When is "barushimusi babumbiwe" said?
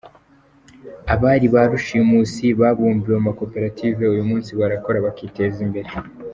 1.55-3.17